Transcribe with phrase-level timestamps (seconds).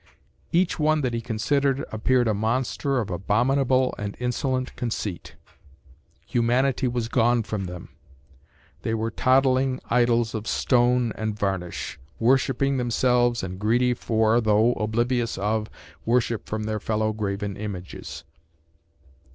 [0.51, 5.35] Each one that he considered appeared a monster of abominable and insolent conceit.
[6.25, 7.89] Humanity was gone from them;
[8.81, 15.37] they were toddling idols of stone and varnish, worshipping themselves and greedy for though oblivious
[15.37, 15.69] of
[16.03, 18.23] worship from their fellow graven images.